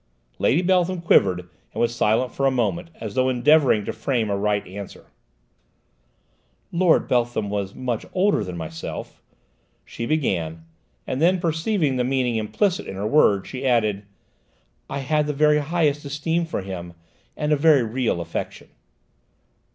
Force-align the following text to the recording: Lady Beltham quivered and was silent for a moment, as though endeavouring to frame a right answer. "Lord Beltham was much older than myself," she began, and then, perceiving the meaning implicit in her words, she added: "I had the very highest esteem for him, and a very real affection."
Lady 0.39 0.63
Beltham 0.63 0.99
quivered 0.99 1.41
and 1.41 1.79
was 1.79 1.93
silent 1.95 2.31
for 2.33 2.47
a 2.47 2.49
moment, 2.49 2.89
as 2.99 3.13
though 3.13 3.29
endeavouring 3.29 3.85
to 3.85 3.93
frame 3.93 4.31
a 4.31 4.35
right 4.35 4.65
answer. 4.67 5.11
"Lord 6.71 7.07
Beltham 7.07 7.51
was 7.51 7.75
much 7.75 8.03
older 8.11 8.43
than 8.43 8.57
myself," 8.57 9.21
she 9.85 10.07
began, 10.07 10.65
and 11.05 11.21
then, 11.21 11.39
perceiving 11.39 11.97
the 11.97 12.03
meaning 12.03 12.37
implicit 12.37 12.87
in 12.87 12.95
her 12.95 13.05
words, 13.05 13.47
she 13.47 13.63
added: 13.63 14.03
"I 14.89 15.01
had 15.01 15.27
the 15.27 15.33
very 15.33 15.59
highest 15.59 16.03
esteem 16.03 16.47
for 16.47 16.63
him, 16.63 16.95
and 17.37 17.51
a 17.51 17.55
very 17.55 17.83
real 17.83 18.21
affection." 18.21 18.69